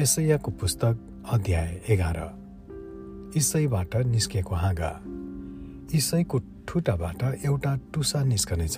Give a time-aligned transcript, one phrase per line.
[0.00, 2.18] यसैयाको पुस्तक अध्याय एघार।
[3.36, 5.00] इसैबाट निस्केको हाँगा।
[5.96, 6.38] इसैको
[6.68, 8.76] ठुटाबाट एउटा टुसा निस्कनेछ।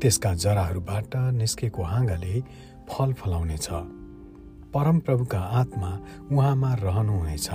[0.00, 2.40] त्यसका जराहरूबाट निस्केको हाँगाले
[2.88, 3.68] फल फलाउनेछ।
[4.72, 6.00] परमप्रभुका आत्मा
[6.32, 7.50] उहाँमा रहनुहुनेछ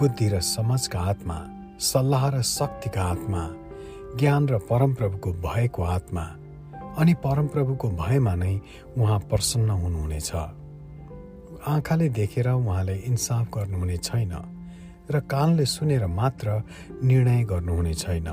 [0.00, 1.38] बुद्धि र समझका आत्मा
[1.80, 3.48] सल्लाह र शक्तिका आत्मा
[4.16, 6.24] ज्ञान र परमप्रभुको भएको आत्मा
[6.98, 8.60] अनि परमप्रभुको भयमा नै
[8.98, 10.32] उहाँ प्रसन्न हुनुहुनेछ।
[11.66, 14.32] आँखाले देखेर उहाँले इन्साफ गर्नुहुने छैन
[15.10, 16.62] र कानले सुनेर मात्र
[17.02, 18.28] निर्णय गर्नुहुने छैन।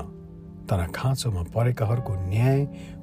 [0.70, 2.60] तर खाँचोमा परेकाहरूको न्याय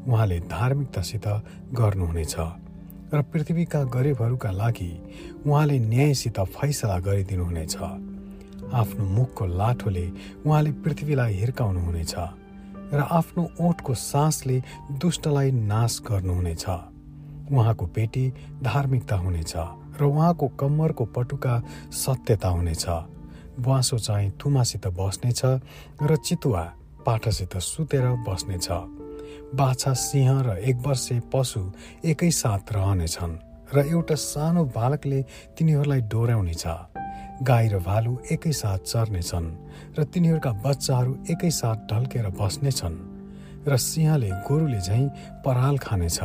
[0.07, 1.27] उहाँले धार्मिकतासित
[1.75, 2.35] गर्नुहुनेछ
[3.13, 4.91] र पृथ्वीका गरिबहरूका लागि
[5.45, 10.05] उहाँले न्यायसित फैसला गरिदिनुहुनेछ। आफ्नो मुखको लाठोले
[10.47, 12.15] उहाँले पृथ्वीलाई हिर्काउनुहुनेछ
[12.95, 14.57] र आफ्नो ओठको सासले
[14.95, 16.65] दुष्टलाई नाश गर्नुहुनेछ।
[17.51, 18.25] उहाँको पेटी
[18.63, 19.53] धार्मिकता हुनेछ।
[20.01, 21.53] र उहाँको कम्मरको पटुका
[21.93, 22.85] सत्यता हुनेछ।
[23.61, 25.41] बुवासो चाहिँ थुमासित बस्नेछ
[26.01, 26.63] र चितुवा
[27.05, 28.67] पाठासित सुतेर बस्नेछ।
[29.55, 31.61] बाछा सिंह र एक वर्षे पशु
[32.05, 33.39] एकैसाथ रहनेछन्
[33.75, 35.21] र एउटा सानो बालकले
[35.57, 36.65] तिनीहरूलाई डोर्याउनेछ।
[37.43, 39.47] गाई र भालु एकैसाथ चर्नेछन्
[39.97, 42.97] र तिनीहरूका बच्चाहरू एकैसाथ ढल्केर बस्नेछन्
[43.67, 45.05] र सिंहले गोरुले झैँ
[45.45, 46.19] पराल खानेछ।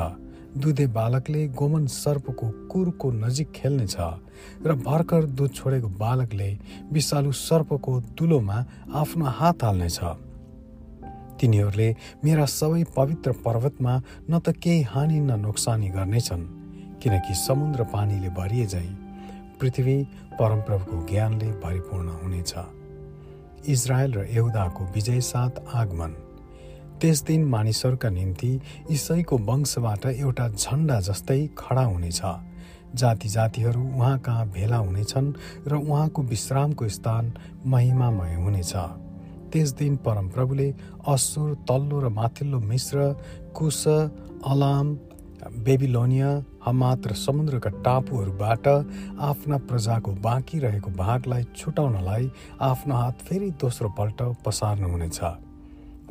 [0.57, 3.97] दुधे बालकले गोमन सर्पको कुरको नजिक खेल्नेछ
[4.67, 6.51] र भर्खर दुध छोडेको बालकले
[6.93, 8.59] विषालु सर्पको दुलोमा
[8.95, 9.99] आफ्नो हात हाल्नेछ।
[11.41, 11.89] तिनीहरूले
[12.25, 13.95] मेरा सबै पवित्र पर्वतमा
[14.31, 16.45] न त केही हानि न नोक्सानी गर्नेछन्
[17.01, 18.87] किनकि समुद्र पानीले भरिए झै
[19.61, 19.97] पृथ्वी
[20.39, 22.53] परमप्रभुको ज्ञानले भरिपूर्ण हुनेछ।
[23.69, 26.13] इजरायल र यहुदाको विजय साथ आगमन।
[27.01, 28.51] त्यस दिन मानिसहरूका निम्ति
[28.91, 32.21] इसैको वंशबाट एउटा झन्डा जस्तै खडा हुनेछ।
[32.95, 35.33] जाति जातिहरू उहाँ कहाँ भेला हुनेछन्
[35.69, 37.33] र उहाँको विश्रामको स्थान
[37.67, 38.73] महिमामय हुनेछ।
[39.53, 40.69] त्यस दिन परमप्रभुले
[41.09, 43.13] असुर तल्लो र माथिल्लो मिश्र
[43.57, 44.95] कुश अलाम
[45.65, 46.31] बेबिलोनिया
[46.65, 48.67] हमात र समुद्रका टापुहरूबाट
[49.21, 55.21] आफ्ना प्रजाको बाँकी रहेको भागलाई छुटाउनलाई आफ्नो हात फेरि दोस्रो पल्ट पसार्नुहुनेछ।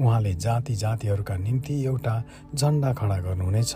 [0.02, 2.16] उहाँले जाति जातिहरूका निम्ति एउटा
[2.56, 3.74] झन्डा खडा गर्नुहुनेछ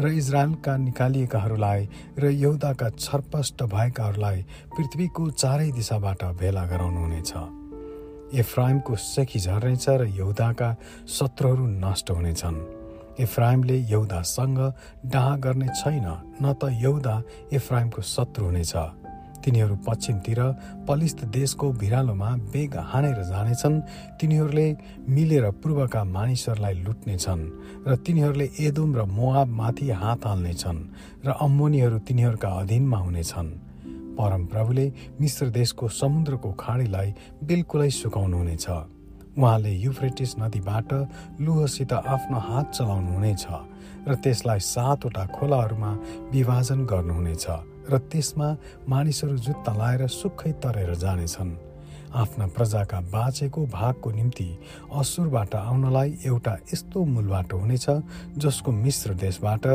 [0.00, 4.38] र इजरायलका निकालिएकाहरूलाई र यौदाका छरपष्ट भएकाहरूलाई
[4.76, 7.32] पृथ्वीको चारै दिशाबाट भेला गराउनुहुनेछ।
[8.40, 10.76] एफ्राइमको सेखी झर्नेछ र यहुदाका
[11.08, 12.56] शत्रुहरू नष्ट हुनेछन्।
[13.20, 14.58] एफ्राइमले यहुदासँग
[15.06, 16.06] डाहा गर्ने छैन
[16.42, 18.74] न त यहुदा एफ्राइमको शत्रु हुनेछ।
[19.48, 20.40] तिनीहरू पश्चिमतिर
[20.84, 23.76] पलिस्त देशको भिरालोमा बेग हानेर जानेछन्।
[24.20, 24.66] तिनीहरूले
[25.08, 27.44] मिलेर पूर्वका मानिसहरूलाई लुट्नेछन्
[27.88, 30.80] र तिनीहरूले एदोम र मोआबमाथि हात हाल्नेछन्
[31.24, 33.48] र अम्मोनीहरू तिनीहरूका अधीनमा हुनेछन्।
[34.18, 34.86] परमप्रभुले
[35.20, 37.08] मिश्र देशको समुद्रको खाडीलाई
[37.48, 38.66] बिल्कुलै सुकाउनुहुनेछ।
[39.38, 40.90] उहाँले युफ्रेटिस नदीबाट
[41.40, 43.44] लुहसित आफ्नो हात चलाउनुहुनेछ
[44.08, 45.92] र त्यसलाई सातवटा खोलाहरूमा
[46.34, 47.46] विभाजन गर्नुहुनेछ।
[47.90, 48.48] र त्यसमा
[48.88, 51.56] मानिसहरू जुत्ता लाएर सुक्खै तरेर जानेछन्।
[52.14, 54.48] आफ्ना प्रजाका बाँचेको भागको निम्ति
[54.92, 57.86] असुरबाट आउनलाई एउटा यस्तो मूल बाटो हुनेछ
[58.38, 59.66] जसको मिश्र देशबाट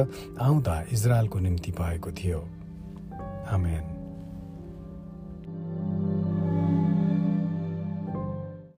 [0.41, 2.39] आउँदा इजरायलको निम्ति भएको थियो।
[3.53, 3.92] आमेन।